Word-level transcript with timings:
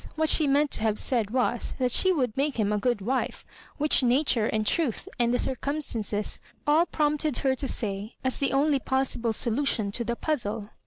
What 0.15 0.31
she 0.31 0.47
meant 0.47 0.71
to 0.71 0.81
have 0.81 0.97
said 0.99 1.29
was, 1.29 1.75
that 1.77 1.91
she 1.91 2.11
would 2.11 2.35
make 2.35 2.57
him 2.59 2.73
a 2.73 2.79
good 2.79 3.01
wife, 3.01 3.45
which 3.77 4.01
nature 4.01 4.47
and 4.47 4.65
truth 4.65 5.07
and 5.19 5.31
the 5.31 5.37
cu 5.37 5.53
cumstan 5.57 6.03
ces 6.03 6.39
all 6.65 6.87
prompted 6.87 7.37
her 7.37 7.53
to 7.57 7.67
aay— 7.67 8.13
as 8.25 8.39
the 8.39 8.51
only 8.51 8.79
possible 8.79 9.31
solution 9.31 9.91
to 9.91 10.03
the 10.03 10.15
puzzle. 10.15 10.71